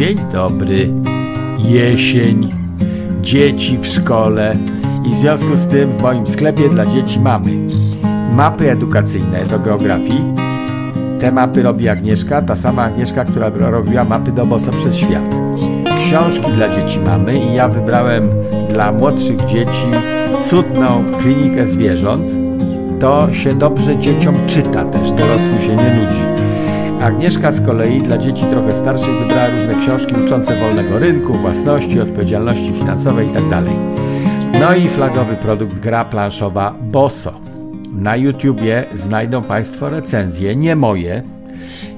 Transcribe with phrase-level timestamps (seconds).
[0.00, 0.88] Dzień dobry.
[1.58, 2.54] Jesień.
[3.22, 4.56] Dzieci w szkole.
[5.06, 7.50] I w związku z tym w moim sklepie dla dzieci mamy
[8.32, 10.34] mapy edukacyjne do geografii.
[11.20, 15.34] Te mapy robi Agnieszka, ta sama Agnieszka, która robiła mapy do Bosa przez świat.
[15.98, 18.30] Książki dla dzieci mamy i ja wybrałem
[18.72, 19.86] dla młodszych dzieci
[20.44, 22.32] cudną klinikę zwierząt.
[23.00, 26.49] To się dobrze dzieciom czyta też, dorosłym się nie nudzi.
[27.00, 32.72] Agnieszka z kolei dla dzieci trochę starszych wybrała różne książki uczące wolnego rynku, własności, odpowiedzialności
[32.72, 33.62] finansowej itd.
[34.60, 37.32] No i flagowy produkt gra planszowa Boso.
[37.92, 41.22] Na YouTubie znajdą Państwo recenzje, nie moje,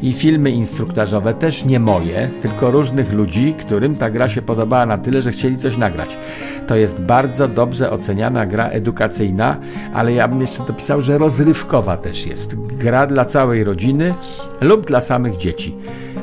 [0.02, 4.98] i filmy instruktażowe też nie moje, tylko różnych ludzi, którym ta gra się podobała na
[4.98, 6.18] tyle, że chcieli coś nagrać.
[6.66, 9.56] To jest bardzo dobrze oceniana gra edukacyjna,
[9.94, 12.56] ale ja bym jeszcze dopisał, że rozrywkowa też jest.
[12.56, 14.14] Gra dla całej rodziny
[14.60, 15.76] lub dla samych dzieci.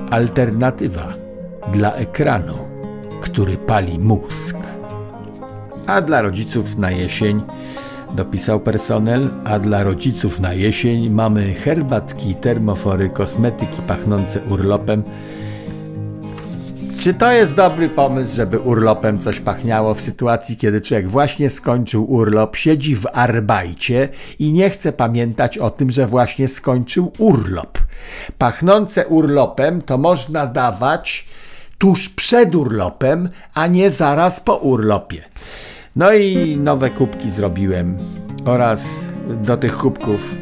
[0.10, 1.14] Alternatywa
[1.74, 2.58] dla ekranu,
[3.22, 4.58] który pali mózg.
[5.88, 7.42] A dla rodziców na jesień
[8.16, 15.04] dopisał personel, a dla rodziców na jesień mamy herbatki, termofory, kosmetyki pachnące urlopem.
[17.00, 22.12] Czy to jest dobry pomysł, żeby urlopem coś pachniało w sytuacji, kiedy człowiek właśnie skończył
[22.12, 27.78] urlop, siedzi w arbajcie i nie chce pamiętać o tym, że właśnie skończył urlop?
[28.38, 31.28] Pachnące urlopem to można dawać
[31.78, 35.24] tuż przed urlopem, a nie zaraz po urlopie.
[36.00, 37.98] No i nowe kubki zrobiłem
[38.46, 39.06] oraz
[39.44, 40.36] do tych kubków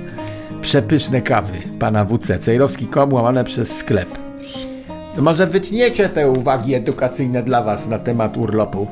[0.62, 2.40] przepyszne kawy pana WC.
[2.40, 4.10] Cejrowski.com łamane przez sklep.
[5.18, 8.88] Może wytniecie te uwagi edukacyjne dla was na temat urlopu.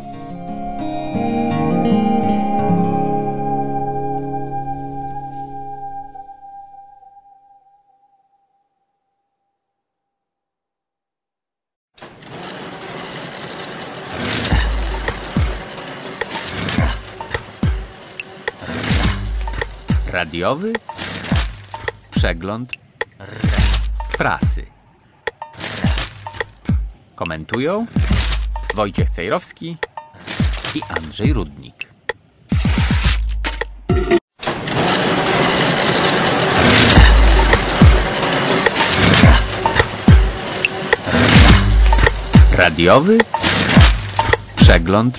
[20.15, 20.73] Radiowy
[22.11, 22.71] przegląd
[24.17, 24.65] prasy.
[27.15, 27.85] Komentują
[28.75, 29.77] Wojciech Cejrowski
[30.75, 31.89] i Andrzej Rudnik.
[42.51, 43.17] Radiowy
[44.55, 45.17] przegląd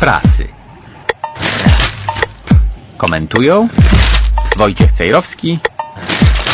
[0.00, 0.61] prasy.
[3.02, 3.68] Komentują
[4.56, 5.58] Wojciech Cejrowski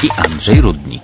[0.02, 1.02] i Andrzej Rudnik.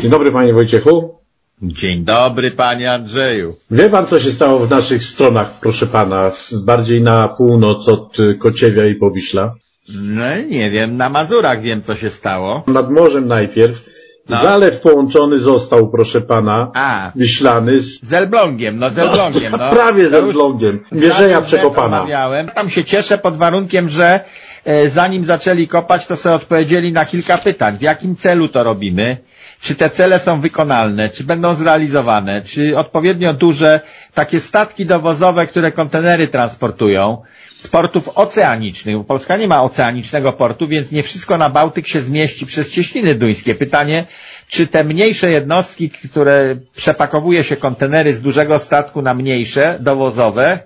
[0.00, 1.18] Dzień dobry panie Wojciechu.
[1.62, 3.56] Dzień dobry panie Andrzeju.
[3.70, 8.86] Wie pan co się stało w naszych stronach, proszę pana, bardziej na północ od Kociewia
[8.86, 9.54] i Powiśla?
[9.94, 12.64] No nie wiem, na Mazurach wiem co się stało.
[12.66, 13.93] Nad morzem najpierw.
[14.28, 14.42] No.
[14.42, 17.12] Zalew połączony został, proszę pana, A.
[17.16, 18.00] Wiślany z...
[18.02, 19.52] Z Elblągiem, no z Elblągiem.
[19.58, 19.70] No.
[19.76, 20.80] Prawie z Elblągiem.
[21.28, 22.06] lat przekopana.
[22.54, 24.20] Tam się cieszę pod warunkiem, że
[24.64, 27.78] e, zanim zaczęli kopać, to sobie odpowiedzieli na kilka pytań.
[27.78, 29.16] W jakim celu to robimy?
[29.64, 31.08] Czy te cele są wykonalne?
[31.08, 32.42] Czy będą zrealizowane?
[32.42, 33.80] Czy odpowiednio duże
[34.14, 37.22] takie statki dowozowe, które kontenery transportują
[37.62, 42.00] z portów oceanicznych, bo Polska nie ma oceanicznego portu, więc nie wszystko na Bałtyk się
[42.02, 43.54] zmieści przez cieśniny duńskie.
[43.54, 44.04] Pytanie,
[44.48, 50.58] czy te mniejsze jednostki, które przepakowuje się kontenery z dużego statku na mniejsze, dowozowe,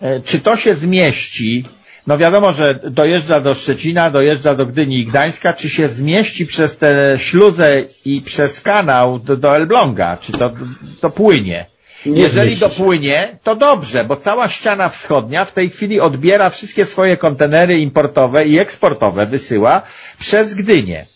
[0.00, 1.64] e, czy to się zmieści
[2.08, 6.76] no wiadomo, że dojeżdża do Szczecina, dojeżdża do Gdyni i Gdańska, czy się zmieści przez
[6.76, 10.50] tę śluzę i przez kanał do, do Elbląga, czy to,
[11.00, 11.66] to płynie?
[12.06, 17.16] Nie Jeżeli dopłynie, to dobrze, bo cała ściana wschodnia w tej chwili odbiera wszystkie swoje
[17.16, 19.82] kontenery importowe i eksportowe, wysyła
[20.18, 21.06] przez Gdynię.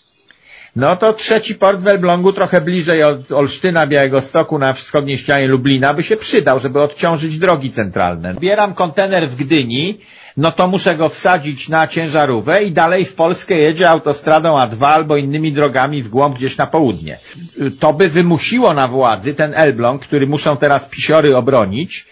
[0.76, 5.94] No to trzeci port w Elblągu, trochę bliżej od Olsztyna, Białegostoku, na wschodniej ścianie Lublina,
[5.94, 8.34] by się przydał, żeby odciążyć drogi centralne.
[8.34, 9.98] Bieram kontener w Gdyni,
[10.36, 15.16] no to muszę go wsadzić na ciężarówkę i dalej w Polskę jedzie autostradą A2 albo
[15.16, 17.18] innymi drogami w głąb gdzieś na południe.
[17.80, 22.06] To by wymusiło na władzy ten Elbląg, który muszą teraz pisiory obronić,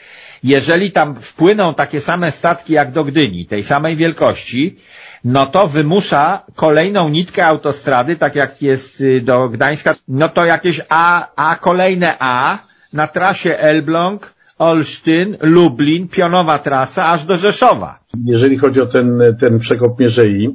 [0.45, 4.77] jeżeli tam wpłyną takie same statki jak do Gdyni, tej samej wielkości,
[5.25, 10.81] no to wymusza kolejną nitkę autostrady, tak jak jest y, do Gdańska, no to jakieś
[10.89, 12.59] A, A kolejne A
[12.93, 17.99] na trasie Elbląg, Olsztyn, Lublin, pionowa trasa aż do Rzeszowa.
[18.25, 20.49] Jeżeli chodzi o ten, ten przekop Mierzei,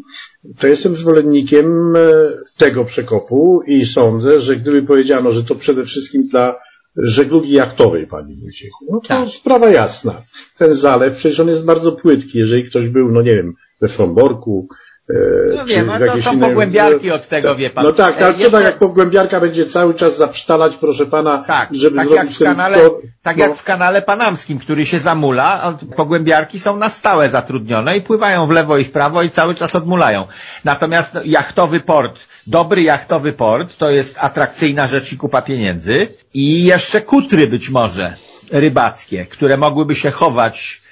[0.60, 1.66] to jestem zwolennikiem
[1.96, 2.00] e,
[2.58, 6.56] tego przekopu i sądzę, że gdyby powiedziano, że to przede wszystkim dla
[6.98, 9.30] żeglugi jachtowej, panie Wojciechu, no to Tak.
[9.30, 10.22] sprawa jasna.
[10.58, 12.38] Ten zalew, przecież on jest bardzo płytki.
[12.38, 14.68] Jeżeli ktoś był, no nie wiem, we Fromborku,
[15.56, 17.86] No czy wiem, a to są inne- pogłębiarki od tego, wie pan.
[17.86, 21.44] No tak, E, ale co jeszcze- tak jak pogłębiarka będzie cały czas zapsztalać, proszę pana,
[21.48, 24.60] Tak, żeby tak zrobić jak w ten kanale, tor- tak no, jak w kanale panamskim,
[24.60, 29.24] który się zamula, pogłębiarki są na stałe zatrudnione i pływają w lewo i w prawo
[29.24, 30.28] i cały czas odmulają.
[30.66, 36.64] Natomiast no, jachtowy port, dobry jachtowy port, to jest atrakcyjna rzecz i kupa pieniędzy i
[36.64, 38.16] jeszcze kutry być może
[38.52, 40.85] rybackie, które mogłyby się chować e,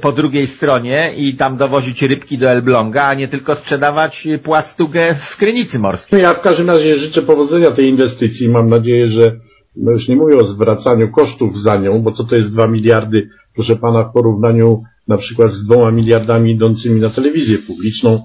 [0.00, 5.36] po drugiej stronie i tam dowozić rybki do Elbląga, a nie tylko sprzedawać płastugę w
[5.36, 6.18] krynicy morskiej.
[6.18, 8.48] No ja w każdym razie życzę powodzenia tej inwestycji.
[8.48, 9.36] Mam nadzieję, że
[9.76, 13.28] no już nie mówię o zwracaniu kosztów za nią, bo co to jest 2 miliardy,
[13.54, 18.22] proszę pana, w porównaniu na przykład z dwoma miliardami idącymi na telewizję publiczną.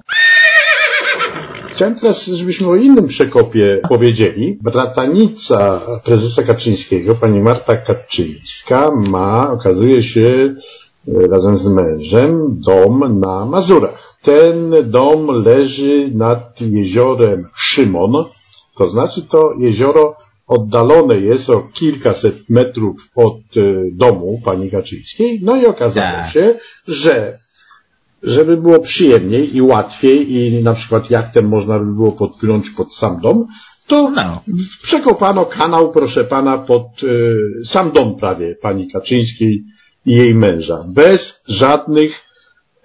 [1.72, 4.58] Chciałem teraz, żebyśmy o innym przekopie powiedzieli.
[4.62, 10.54] Bratanica prezesa Kaczyńskiego, pani Marta Kaczyńska, ma, okazuje się,
[11.30, 14.16] razem z mężem dom na Mazurach.
[14.22, 18.12] Ten dom leży nad jeziorem Szymon,
[18.78, 20.16] to znaczy to jezioro
[20.46, 23.60] oddalone jest o kilkaset metrów od e,
[23.96, 25.40] domu pani Kaczyńskiej.
[25.42, 26.30] No i okazało Tak.
[26.30, 26.54] się,
[26.88, 27.38] że
[28.22, 33.20] żeby było przyjemniej i łatwiej i na przykład jachtem można by było podpłynąć pod sam
[33.20, 33.46] dom,
[33.86, 34.40] to No.
[34.82, 39.64] przekopano kanał, proszę pana, pod e, sam dom prawie pani Kaczyńskiej
[40.06, 40.84] i jej męża.
[40.88, 42.12] Bez żadnych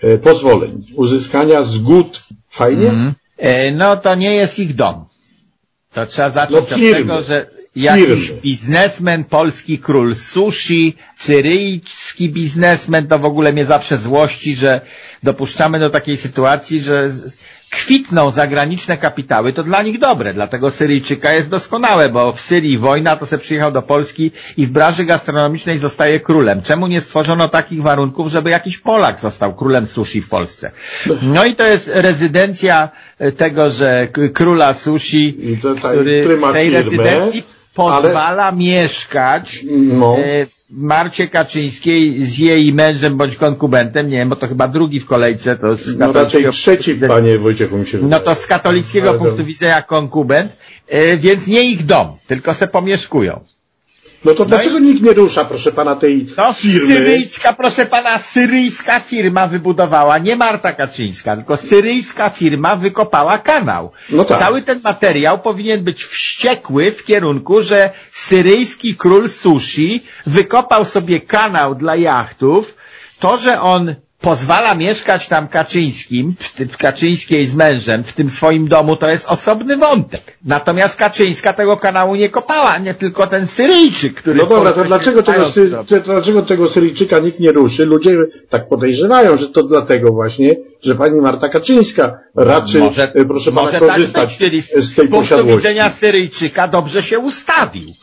[0.01, 2.23] e, pozwoleń, uzyskania zgód.
[2.50, 2.89] Fajnie?
[2.89, 3.13] Mhm.
[3.38, 5.06] E, No to nie jest ich dom.
[5.94, 7.45] To trzeba zacząć No, od tego, że
[7.75, 8.41] jakiś Firmy.
[8.41, 14.81] biznesmen, polski król sushi, syryjski biznesmen, to w ogóle mnie zawsze złości, że
[15.23, 17.09] dopuszczamy do takiej sytuacji, że
[17.71, 20.33] kwitną zagraniczne kapitały, to dla nich dobre.
[20.33, 24.71] Dlatego Syryjczyka jest doskonałe, bo w Syrii wojna, to se przyjechał do Polski i w
[24.71, 26.62] branży gastronomicznej zostaje królem.
[26.62, 30.71] Czemu nie stworzono takich warunków, żeby jakiś Polak został królem sushi w Polsce?
[31.21, 32.89] No i to jest rezydencja
[33.19, 35.38] e, tego, że króla sushi,
[35.77, 40.15] który w tej rezydencji pozwala mieszkać No.
[40.71, 45.57] Marcie Kaczyńskiej z jej mężem bądź konkubentem, nie wiem, bo to chyba drugi w kolejce,
[45.57, 48.23] to z No raczej trzeci, panie Wojciechu, mi się No wydaje.
[48.23, 50.57] to z katolickiego Ale punktu widzenia konkubent,
[50.88, 53.39] e, więc nie ich dom, tylko se pomieszkują.
[54.25, 56.88] No to dlaczego nikt nie rusza, proszę pana, tej To firmy?
[56.88, 63.91] syryjska, proszę pana, syryjska firma wybudowała, nie Marta Kaczyńska, tylko syryjska firma wykopała kanał.
[64.09, 64.39] No tak.
[64.39, 71.75] Cały ten materiał powinien być wściekły w kierunku, że syryjski król sushi wykopał sobie kanał
[71.75, 72.75] dla jachtów.
[73.19, 76.35] To, że on pozwala mieszkać tam Kaczyńskim,
[76.69, 80.38] w Kaczyńskiej z mężem w tym swoim domu, to jest osobny wątek.
[80.45, 85.23] Natomiast Kaczyńska tego kanału nie kopała, nie tylko ten Syryjczyk, który No dobra, to dlaczego
[85.23, 85.71] tego, sy,
[86.06, 87.85] dlaczego tego Syryjczyka nikt nie ruszy?
[87.85, 88.15] Ludzie
[88.50, 93.62] tak podejrzewają, że to dlatego właśnie, że pani Marta Kaczyńska raczy, może, e, proszę pana,
[93.62, 95.57] może tak korzystać być, czyli z, z tej z punktu posiadłości.
[95.57, 97.94] widzenia Syryjczyka dobrze się ustawił.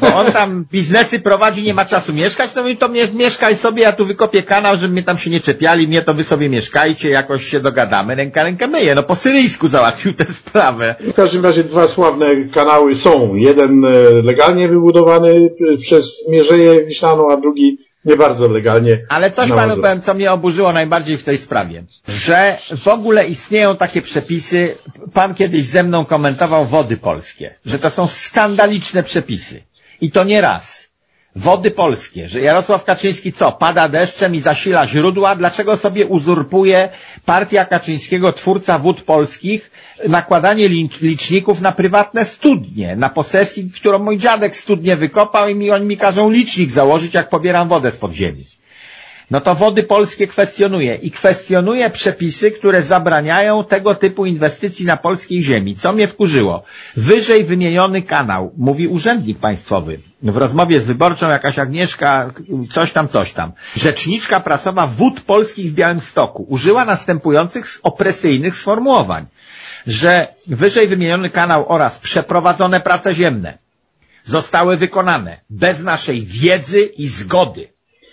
[0.00, 3.82] Bo on tam biznesy prowadzi, nie ma czasu mieszkać, no i to mnie, mieszkaj sobie,
[3.82, 7.10] ja tu wykopię kanał, żeby mnie tam się nie czepiali, mnie to wy sobie mieszkajcie,
[7.10, 8.94] jakoś się dogadamy, ręka rękę myje.
[8.94, 10.94] No po syryjsku załatwił tę sprawę.
[11.00, 13.34] W każdym razie dwa sławne kanały są.
[13.34, 13.90] Jeden e,
[14.22, 19.06] legalnie wybudowany e, przez Mierzeję Wiślaną, a drugi nie bardzo legalnie.
[19.08, 21.84] Ale coś panu powiem, co mnie oburzyło najbardziej w tej sprawie.
[22.08, 24.76] Że w ogóle istnieją takie przepisy,
[25.12, 29.62] pan kiedyś ze mną komentował wody polskie, że to są skandaliczne przepisy.
[30.00, 30.90] I to nie raz.
[31.36, 36.88] Wody polskie, że Jarosław Kaczyński co, pada deszczem i zasila źródła, dlaczego sobie uzurpuje
[37.24, 39.70] partia Kaczyńskiego, twórca wód polskich,
[40.08, 45.70] nakładanie licz- liczników na prywatne studnie, na posesji, którą mój dziadek studnie wykopał i mi,
[45.70, 48.46] oni mi każą licznik założyć, jak pobieram wodę z podziemi.
[49.30, 55.42] No to wody polskie kwestionuje i kwestionuje przepisy, które zabraniają tego typu inwestycji na polskiej
[55.42, 55.76] ziemi.
[55.76, 56.62] Co mnie wkurzyło?
[56.96, 62.30] Wyżej wymieniony kanał, mówi urzędnik państwowy, w rozmowie z wyborczą jakaś Agnieszka,
[62.70, 63.52] coś tam, coś tam.
[63.76, 69.26] Rzeczniczka prasowa wód polskich w Białymstoku użyła następujących opresyjnych sformułowań,
[69.86, 73.58] że wyżej wymieniony kanał oraz przeprowadzone prace ziemne
[74.24, 77.68] zostały wykonane bez naszej wiedzy i zgody.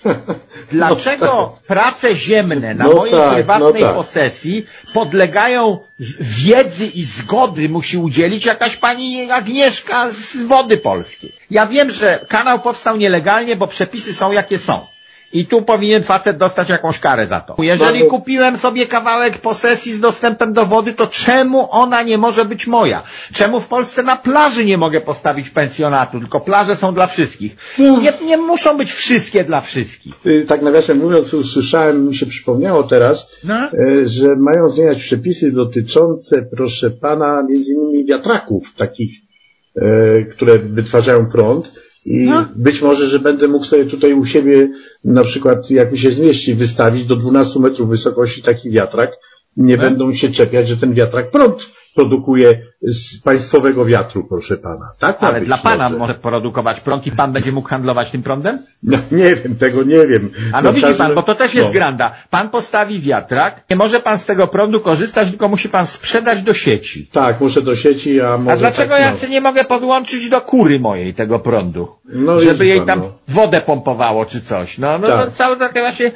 [0.71, 3.95] Dlaczego prace ziemne na No mojej tak, prywatnej no tak.
[3.95, 5.79] posesji podlegają
[6.19, 11.31] wiedzy i zgody musi udzielić jakaś pani Agnieszka z Wody Polskiej?
[11.51, 14.87] Ja wiem, że kanał powstał nielegalnie, bo przepisy są jakie są.
[15.39, 17.55] I tu powinien facet dostać jakąś karę za to.
[17.63, 22.45] Jeżeli bo- kupiłem sobie kawałek posesji z dostępem do wody, to czemu ona nie może
[22.45, 23.03] być moja?
[23.33, 27.57] Czemu w Polsce na plaży nie mogę postawić pensjonatu, tylko plaże są dla wszystkich?
[27.77, 28.01] No.
[28.01, 30.13] Nie, nie muszą być wszystkie dla wszystkich.
[30.25, 33.55] Y, Tak nawiasem mówiąc, usłyszałem, mi się przypomniało teraz, No.
[33.55, 33.71] e,
[34.05, 39.11] że mają zmieniać przepisy dotyczące, proszę pana, między innymi wiatraków takich,
[39.75, 41.71] e, które wytwarzają prąd
[42.07, 42.45] i No.
[42.55, 44.69] być może, że będę mógł sobie tutaj u siebie
[45.03, 49.11] na przykład, jak mi się zmieści, wystawić do 12 metrów wysokości taki wiatrak.
[49.57, 49.83] Nie No.
[49.83, 54.91] będą się czepiać, że ten wiatrak prąd produkuje z państwowego wiatru, proszę pana.
[54.99, 55.97] Tak Ale dla pana może.
[55.97, 58.59] może produkować prąd i pan będzie mógł handlować tym prądem?
[58.83, 60.29] No, nie wiem, tego nie wiem.
[60.53, 61.73] A no w widzi pan, bo to też jest no.
[61.73, 62.15] granda.
[62.29, 66.53] Pan postawi wiatrak, nie może pan z tego prądu korzystać, tylko musi pan sprzedać do
[66.53, 67.07] sieci.
[67.11, 69.17] Tak, muszę do sieci, a może A dlaczego tak, ja no.
[69.17, 71.87] sobie nie mogę podłączyć do kury mojej tego prądu?
[72.05, 73.11] No, żeby jej tam no.
[73.27, 74.77] wodę pompowało czy coś.
[74.77, 75.25] No, no Tak.
[75.25, 76.11] to całe takie właśnie,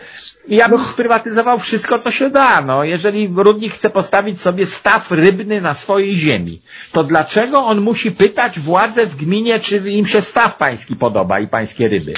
[0.47, 2.61] ja bym sprywatyzował wszystko, co się da.
[2.61, 6.50] No, jeżeli Rudnik chce postawić sobie staw rybny na swojej ziemi,
[6.91, 11.47] to dlaczego on musi pytać władze w gminie, czy im się staw pański podoba i
[11.47, 12.13] pańskie ryby?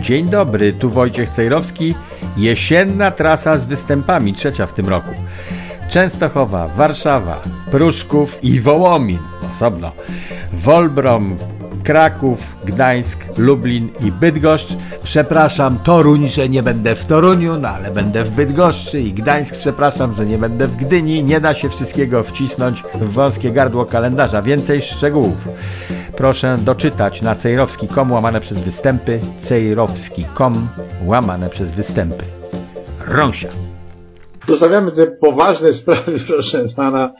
[0.00, 1.94] Dzień dobry, tu Wojciech Cejrowski.
[2.36, 5.14] Jesienna trasa z występami, trzecia w tym roku.
[5.88, 7.40] Częstochowa, Warszawa,
[7.70, 9.18] Pruszków i Wołomin,
[9.50, 9.92] osobno.
[10.52, 11.36] Wolbrom,
[11.84, 14.76] Kraków, Gdańsk, Lublin i Bydgoszcz.
[15.02, 19.56] Przepraszam Toruń, że nie będę w Toruniu, no ale będę w Bydgoszczy i Gdańsk.
[19.56, 21.24] Przepraszam, że nie będę w Gdyni.
[21.24, 24.42] Nie da się wszystkiego wcisnąć w wąskie gardło kalendarza.
[24.42, 25.48] Więcej szczegółów.
[26.16, 30.68] Proszę doczytać na cejrowski.com łamane przez występy, cejrowski.com
[31.04, 32.24] łamane przez występy.
[33.06, 33.48] Rąsia.
[34.48, 37.12] Zostawiamy te poważne sprawy, proszę pana.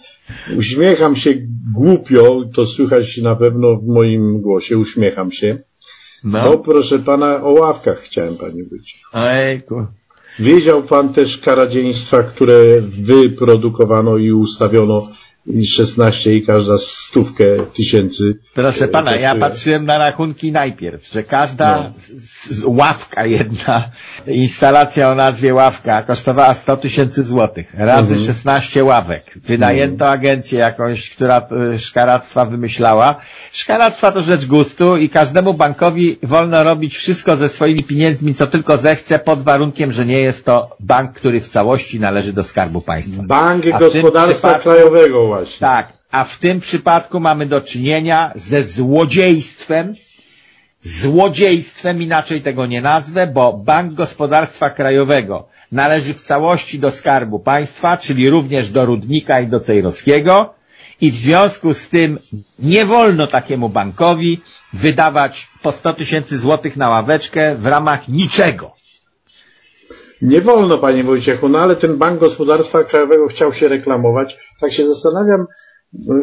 [0.56, 1.34] Uśmiecham się
[1.74, 5.58] głupio, to słychać na pewno w moim głosie, uśmiecham się.
[6.24, 6.42] No.
[6.42, 9.00] Bo proszę pana, o ławkach chciałem pani być.
[9.12, 9.86] Ojku.
[10.38, 15.08] Wiedział pan też karadziejstwa, które wyprodukowano i ustawiono
[15.46, 17.44] i 16 i każda stówkę
[17.76, 18.34] tysięcy.
[18.54, 19.40] Proszę pana, ja kosztuje.
[19.40, 21.92] patrzyłem na rachunki najpierw, że każda No.
[21.98, 23.90] z, z, ławka jedna,
[24.26, 28.26] instalacja o nazwie ławka kosztowała 100 tysięcy złotych, razy Mhm.
[28.26, 29.38] 16 ławek.
[29.44, 33.16] Wynajęto agencję jakąś, która y, szkaractwa wymyślała.
[33.52, 38.76] Szkaractwa to rzecz gustu i każdemu bankowi wolno robić wszystko ze swoimi pieniędzmi, co tylko
[38.78, 43.22] zechce, pod warunkiem, że nie jest to bank, który w całości należy do Skarbu Państwa.
[43.22, 45.58] Bank Gospodarstwa przypadku- Krajowego właśnie.
[45.58, 49.94] Tak, a w tym przypadku mamy do czynienia ze złodziejstwem,
[50.82, 57.96] złodziejstwem, inaczej tego nie nazwę, bo Bank Gospodarstwa Krajowego należy w całości do Skarbu Państwa,
[57.96, 60.54] czyli również do Rudnika i do Cejrowskiego
[61.00, 62.18] i w związku z tym
[62.58, 64.40] nie wolno takiemu bankowi
[64.72, 68.81] wydawać po 100 tysięcy złotych na ławeczkę w ramach niczego.
[70.22, 74.38] Nie wolno, panie Wojciechu, no ale ten Bank Gospodarstwa Krajowego chciał się reklamować.
[74.60, 75.46] Tak się zastanawiam,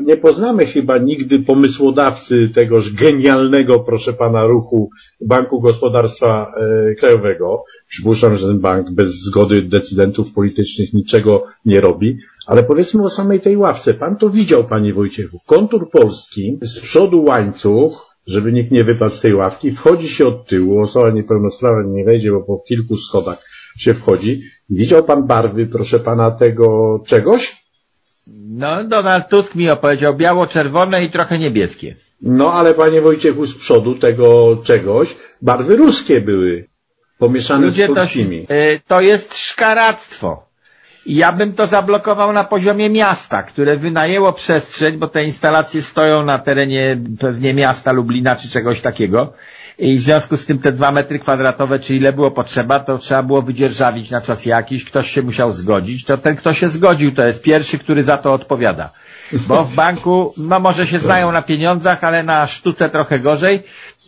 [0.04, 4.90] nie poznamy chyba nigdy pomysłodawcy tegoż genialnego, proszę pana, ruchu
[5.22, 7.64] Banku Gospodarstwa e, Krajowego.
[7.88, 12.18] Przypuszczam, że ten bank bez zgody decydentów politycznych niczego nie robi.
[12.48, 13.94] Ale powiedzmy o samej tej ławce.
[13.94, 15.38] Pan to widział, panie Wojciechu.
[15.48, 20.48] Kontur polski, z przodu łańcuch, żeby nikt nie wypadł z tej ławki, wchodzi się od
[20.48, 24.42] tyłu, osoba niepełnosprawna nie wejdzie, bo po kilku schodach się wchodzi.
[24.70, 27.58] Widział pan barwy, proszę pana, tego czegoś?
[28.48, 31.96] No, Donald Tusk mi opowiedział biało-czerwone i trochę niebieskie.
[32.22, 36.68] No ale panie Wojciechu, z przodu tego czegoś barwy ruskie były,
[37.20, 38.38] pomieszane Ludzie z to, polskimi.
[38.52, 40.50] y, to jest szkaractwo.
[41.06, 46.26] I ja bym to zablokował na poziomie miasta, które wynajęło przestrzeń, bo te instalacje stoją
[46.26, 49.34] na terenie pewnie miasta Lublina czy czegoś takiego.
[49.80, 53.24] I w związku z tym te dwa metry kwadratowe, czy ile było potrzeba, to trzeba
[53.24, 57.26] było wydzierżawić na czas jakiś, ktoś się musiał zgodzić, to ten, kto się zgodził, to
[57.26, 58.90] jest pierwszy, który za to odpowiada.
[59.48, 63.64] Bo w banku, no może się znają na pieniądzach, ale na sztuce trochę gorzej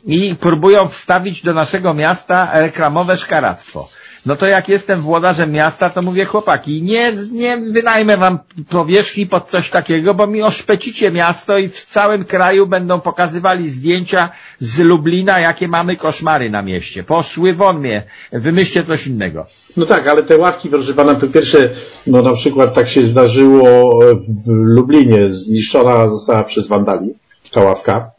[0.06, 3.90] i próbują wstawić do naszego miasta reklamowe szkaractwo.
[4.26, 9.50] No to jak jestem włodarzem miasta, to mówię chłopaki, nie, nie wynajmę wam powierzchni pod
[9.50, 15.40] coś takiego, bo mi oszpecicie miasto i w całym kraju będą pokazywali zdjęcia z Lublina,
[15.40, 17.04] jakie mamy koszmary na mieście.
[17.04, 19.46] Poszły won mnie, wymyślcie coś innego.
[19.78, 21.70] No tak, ale te ławki, proszę pana, po pierwsze,
[22.08, 24.00] no na przykład tak się zdarzyło
[24.46, 27.10] w Lublinie, zniszczona została przez wandali
[27.52, 28.12] ta ławka.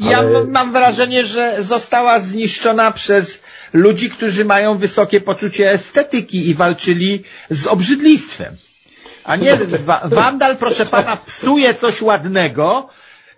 [0.00, 3.39] Ja Ale- m- mam wrażenie, że została zniszczona przez
[3.72, 8.56] ludzi, którzy mają wysokie poczucie estetyki i walczyli z obrzydlistwem.
[9.24, 12.88] A nie, wa wandal, proszę pana, psuje coś ładnego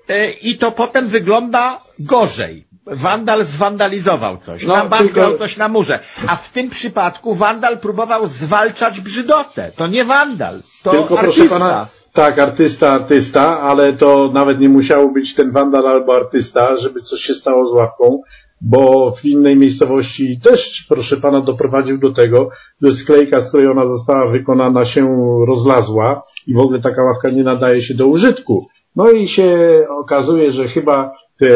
[0.08, 2.64] e, i to potem wygląda gorzej.
[2.86, 6.00] Wandal zwandalizował coś, No, nabazgał tylko- coś na murze.
[6.26, 9.72] A w tym przypadku wandal próbował zwalczać brzydotę.
[9.76, 11.42] To nie wandal, to Tylko artysta.
[11.48, 16.76] proszę pana, tak, artysta, artysta, ale to nawet nie musiało być ten wandal albo artysta,
[16.76, 18.22] żeby coś się stało z ławką,
[18.62, 22.50] bo w innej miejscowości też, proszę pana, doprowadził do tego,
[22.82, 25.16] że sklejka, z której ona została wykonana, się
[25.48, 28.66] rozlazła i w ogóle taka ławka nie nadaje się do użytku.
[28.96, 31.48] No i się okazuje, że chyba te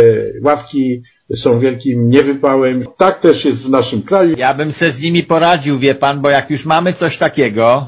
[0.44, 1.02] ławki
[1.34, 2.84] są wielkim niewypałem.
[2.96, 4.34] Tak też jest w naszym kraju.
[4.38, 7.86] Ja bym se z nimi poradził, wie pan, bo jak już mamy coś takiego,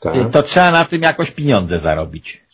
[0.00, 0.30] Tak.
[0.30, 2.47] to trzeba na tym jakoś pieniądze zarobić.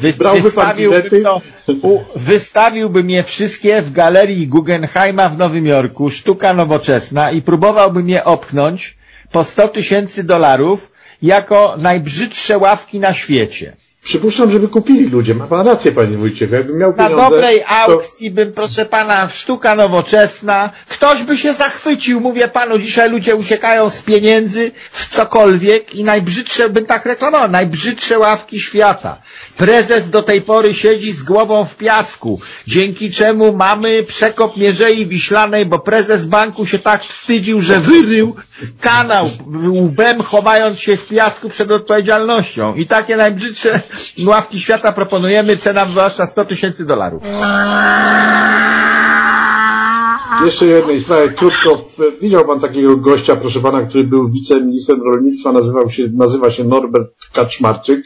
[0.00, 1.40] Wy, wystawiłbym, to,
[1.82, 8.24] u, wystawiłbym je wszystkie w galerii Guggenheima w Nowym Jorku, sztuka nowoczesna i próbowałbym je
[8.24, 8.96] opchnąć
[9.32, 13.76] po 100 tysięcy dolarów jako najbrzydsze ławki na świecie.
[14.02, 15.34] Przypuszczam, żeby kupili ludzie.
[15.34, 16.54] Ma pan rację, panie Wójciechu.
[16.54, 21.52] Jakbym miał Na pieniądze, dobrej to- aukcji bym, proszę pana, sztuka nowoczesna, ktoś by się
[21.52, 27.48] zachwycił, mówię panu, dzisiaj ludzie uciekają z pieniędzy w cokolwiek i najbrzydsze, bym tak reklamował,
[27.50, 29.16] najbrzydsze ławki świata.
[29.60, 35.66] Prezes do tej pory siedzi z głową w piasku, dzięki czemu mamy przekop Mierzei Wiślanej,
[35.66, 38.34] bo prezes banku się tak wstydził, że wyrył
[38.80, 39.30] kanał
[39.68, 42.74] łbem, chowając się w piasku przed odpowiedzialnością.
[42.74, 43.80] I takie najbrzydsze
[44.26, 47.22] ławki świata proponujemy, cena zwłaszcza 100 tysięcy dolarów.
[50.44, 51.84] Jeszcze jednej sprawie, krótko.
[52.22, 57.10] Widział pan takiego gościa, proszę pana, który był wiceministrem rolnictwa, nazywał się, nazywa się Norbert
[57.32, 58.00] Kaczmarczyk,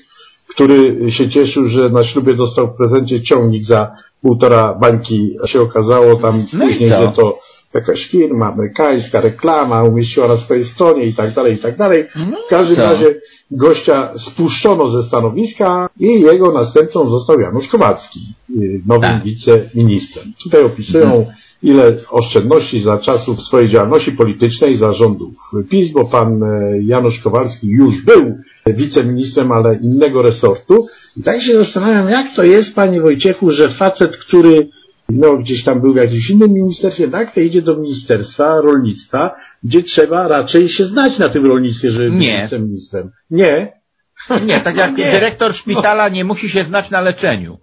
[0.54, 3.92] który się cieszył, że na ślubie dostał w prezencie ciągnik za
[4.22, 5.36] półtora bańki.
[5.42, 7.38] A się okazało tam No później, że to
[7.74, 12.04] jakaś firma amerykańska, reklama, umieściła na swojej stronie i tak dalej, i tak dalej.
[12.46, 12.90] W każdym No co?
[12.90, 13.14] razie
[13.50, 18.20] gościa spuszczono ze stanowiska i jego następcą został Janusz Kowalski,
[18.50, 19.22] y, nowym Tak.
[19.24, 20.32] wiceministrem.
[20.44, 21.26] Tutaj opisują
[21.62, 25.34] ile oszczędności za czasów swojej działalności politycznej za rządów
[25.68, 28.34] PiS, bo pan e, Janusz Kowalski już był
[28.66, 30.88] wiceministrem, ale innego resortu.
[31.16, 34.68] I tak się zastanawiam, jak to jest, panie Wojciechu, że facet, który
[35.08, 39.82] no, gdzieś tam był w jakimś innym ministerstwie, tak, to idzie do Ministerstwa Rolnictwa, gdzie
[39.82, 42.42] trzeba raczej się znać na tym rolnictwie, żeby być Nie.
[42.42, 43.10] wiceministrem.
[43.30, 43.72] Nie.
[44.46, 45.12] Nie, tak jak Nie.
[45.12, 47.58] dyrektor szpitala nie musi się znać na leczeniu.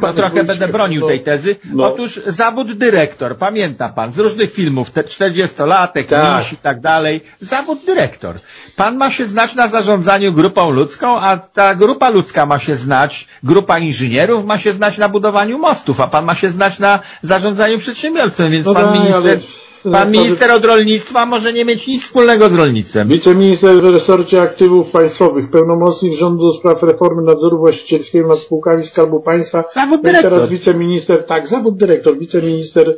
[0.00, 1.56] Panie trochę będę bronił no, tej tezy.
[1.64, 1.84] no.
[1.92, 6.38] Otóż zawód dyrektor, pamięta pan, z różnych filmów, te 40-latek, Tak.
[6.42, 7.20] miś i tak dalej.
[7.40, 8.34] Zawód dyrektor.
[8.76, 13.28] Pan ma się znać na zarządzaniu grupą ludzką, a ta grupa ludzka ma się znać,
[13.42, 17.78] grupa inżynierów ma się znać na budowaniu mostów, a pan ma się znać na zarządzaniu
[17.78, 22.02] przedsiębiorstwem, więc No pan tak, minister, ale- pan minister od rolnictwa może nie mieć nic
[22.02, 23.08] wspólnego z rolnictwem.
[23.08, 29.20] Wiceminister w resorcie aktywów państwowych, pełnomocnik rządu do spraw reformy nadzoru właścicielskiego nad spółkami Skarbu
[29.20, 29.64] Państwa.
[29.74, 30.32] Zawód No dyrektor.
[30.32, 32.96] teraz wiceminister, tak, zawód dyrektor, wiceminister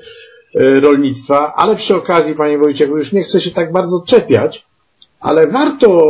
[0.55, 4.67] e, rolnictwa, ale przy okazji, panie Wojciechu, już nie chcę się tak bardzo czepiać,
[5.21, 6.03] ale warto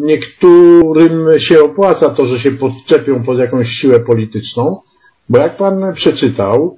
[0.00, 4.80] niektórym się opłaca to, że się podczepią pod jakąś siłę polityczną,
[5.28, 6.76] bo jak pan przeczytał,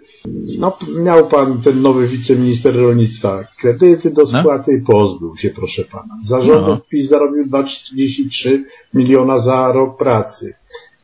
[0.58, 4.40] no, miał pan ten nowy wiceminister rolnictwa, kredyty do No.
[4.40, 6.18] spłaty, pozbył się, proszę pana.
[6.24, 6.80] Zarządów No.
[6.90, 8.62] PiS zarobił 2,43
[8.94, 10.54] miliona za rok pracy.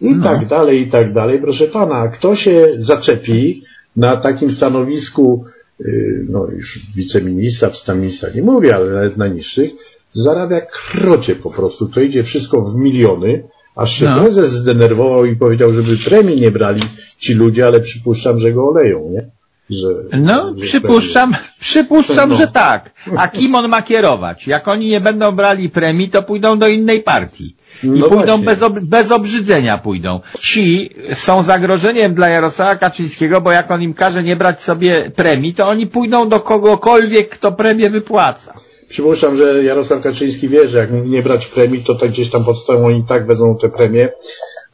[0.00, 0.24] I No.
[0.24, 1.40] tak dalej, i tak dalej.
[1.40, 3.62] Proszę pana, kto się zaczepi
[3.96, 5.44] na takim stanowisku,
[5.80, 9.70] yy, no już wiceministra, czy tam ministra nie mówię, ale nawet na niższych,
[10.12, 11.86] zarabia krocie po prostu.
[11.88, 13.42] To idzie wszystko w miliony,
[13.76, 14.20] aż się No.
[14.20, 16.82] prezes zdenerwował i powiedział, żeby premii nie brali
[17.18, 19.24] ci ludzie, ale przypuszczam, że go oleją, nie?
[19.70, 22.36] Że, No, że przypuszczam, przypuszczam, No.
[22.36, 22.90] że tak.
[23.16, 24.46] A kim on ma kierować?
[24.46, 27.56] Jak oni nie będą brali premii, to pójdą do innej partii.
[27.82, 30.20] I No pójdą bez, ob bez obrzydzenia pójdą.
[30.40, 35.54] Ci są zagrożeniem dla Jarosława Kaczyńskiego, bo jak on im każe nie brać sobie premii,
[35.54, 38.54] to oni pójdą do kogokolwiek, kto premię wypłaca.
[38.90, 42.58] Przypuszczam, że Jarosław Kaczyński wie, że jak nie brać premii, to tak gdzieś tam pod
[42.58, 44.08] stołem oni tak wezmą te premie,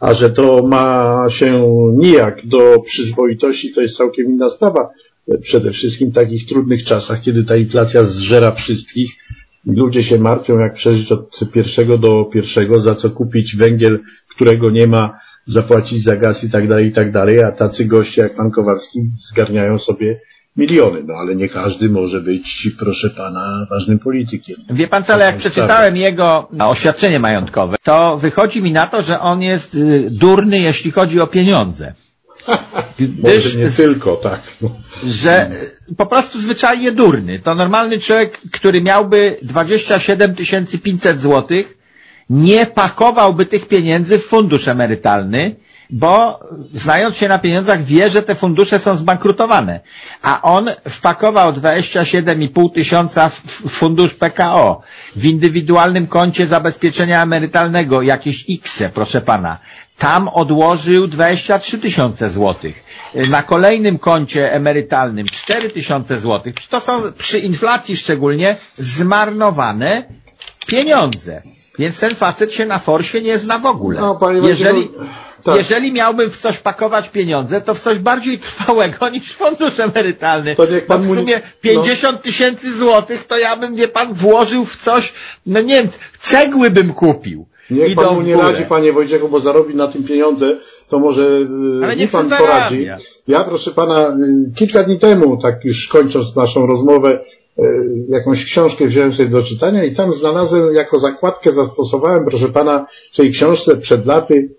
[0.00, 4.90] a że to ma się nijak do przyzwoitości, to jest całkiem inna sprawa.
[5.40, 9.10] Przede wszystkim w takich trudnych czasach, kiedy ta inflacja zżera wszystkich,
[9.66, 13.98] ludzie się martwią, jak przeżyć od pierwszego do pierwszego, za co kupić węgiel,
[14.34, 18.22] którego nie ma, zapłacić za gaz i tak dalej, i tak dalej, a tacy goście
[18.22, 19.00] jak pan Kowalski
[19.30, 20.20] zgarniają sobie
[20.56, 24.56] miliony, no ale nie każdy może być, proszę pana, ważnym politykiem.
[24.70, 29.20] Wie pan co, ale jak przeczytałem jego oświadczenie majątkowe, to wychodzi mi na to, że
[29.20, 31.94] on jest y, durny, jeśli chodzi o pieniądze.
[33.22, 34.40] Może nie tylko, tak.
[35.06, 35.50] Że
[35.90, 37.38] y, po prostu zwyczajnie durny.
[37.38, 40.34] To normalny człowiek, który miałby 27
[40.82, 41.78] 500 złotych,
[42.30, 45.56] nie pakowałby tych pieniędzy w fundusz emerytalny,
[45.90, 46.40] bo
[46.74, 49.80] znając się na pieniądzach wie, że te fundusze są zbankrutowane.
[50.22, 54.80] A on wpakował 27,5 tysiąca w fundusz PKO,
[55.16, 59.58] w indywidualnym koncie zabezpieczenia emerytalnego, jakieś X, proszę pana.
[59.98, 62.84] Tam odłożył 23 tysiące złotych.
[63.30, 66.54] Na kolejnym koncie emerytalnym 4 tysiące złotych.
[66.70, 70.02] To są przy inflacji szczególnie zmarnowane
[70.66, 71.42] pieniądze.
[71.78, 74.00] Więc ten facet się na forsie nie zna w ogóle.
[74.00, 74.90] No, jeżeli,
[75.46, 75.56] tak.
[75.56, 80.54] jeżeli miałbym w coś pakować pieniądze, to w coś bardziej trwałego niż fundusz emerytalny.
[80.56, 84.64] To niech pan Bo w sumie 50 tysięcy złotych to ja bym, wie pan, włożył
[84.64, 85.14] w coś,
[85.46, 87.46] no nie wiem, cegły bym kupił.
[87.70, 90.46] Niech pan mu nie radzi, panie Wojciechu, bo zarobi na tym pieniądze,
[90.88, 92.84] to może y, Ale niech pan poradzi.
[92.84, 92.96] zarabia.
[93.28, 97.18] Ja, proszę pana, y, kilka dni temu, tak już kończąc naszą rozmowę,
[97.58, 97.62] y,
[98.08, 103.16] jakąś książkę wziąłem sobie do czytania i tam znalazłem, jako zakładkę zastosowałem, proszę pana, w
[103.16, 104.55] tej książce przed laty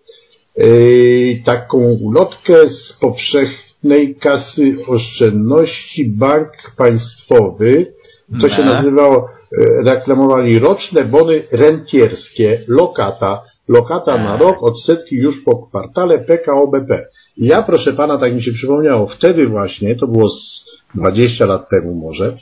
[1.45, 7.93] taką ulotkę z powszechnej kasy oszczędności Bank Państwowy.
[8.41, 15.57] To się nazywało, e, reklamowali roczne bony rentierskie, lokata, lokata na rok, odsetki już po
[15.57, 17.07] kwartale PKO BP.
[17.37, 20.65] I ja, proszę pana, tak mi się przypomniało, wtedy właśnie, to było z
[20.95, 22.37] 20 lat temu może,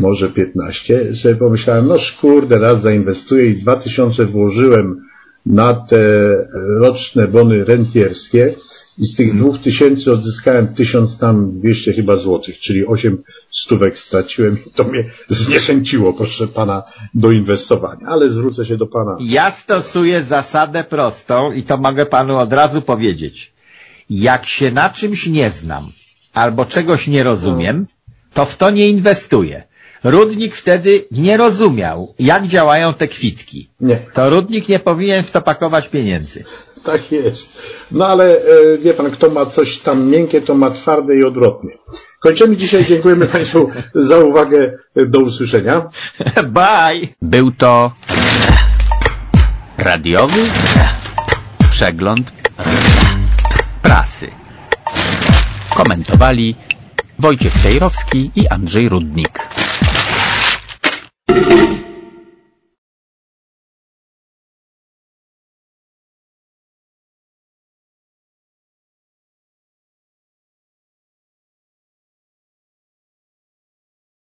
[0.00, 5.09] może 15, sobie pomyślałem, no kurde, raz zainwestuję i 2000 włożyłem
[5.46, 5.98] na te
[6.80, 8.54] roczne bony rentierskie
[8.98, 14.70] i z tych 2000 odzyskałem 1000 tam 200 chyba złotych, czyli 8 stówek straciłem i
[14.70, 16.82] to mnie zniechęciło, proszę pana,
[17.14, 18.06] do inwestowania.
[18.06, 19.16] Ale zwrócę się do pana.
[19.20, 23.52] Ja stosuję zasadę prostą i to mogę panu od razu powiedzieć.
[24.10, 25.92] Jak się na czymś nie znam
[26.32, 27.86] albo czegoś nie rozumiem,
[28.34, 29.69] to w to nie inwestuję.
[30.04, 33.68] Rudnik wtedy nie rozumiał, jak działają te kwitki.
[33.80, 36.44] Nie, To Rudnik nie powinien w to pakować pieniędzy.
[36.84, 37.48] tak jest.
[37.90, 41.70] No ale e, wie pan, kto ma coś tam miękkie, to ma twarde i odwrotnie.
[42.20, 42.86] Kończymy dzisiaj.
[42.86, 44.78] Dziękujemy Państwu za uwagę.
[45.06, 45.90] Do usłyszenia.
[46.58, 47.08] Bye!
[47.22, 47.92] Był to
[49.78, 50.40] radiowy
[51.70, 52.32] przegląd
[53.82, 54.30] prasy.
[55.76, 56.54] Komentowali
[57.18, 59.38] Wojciech Tejrowski i Andrzej Rudnik.
[61.28, 61.89] you.